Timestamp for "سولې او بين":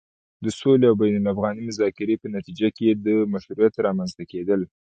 0.59-1.13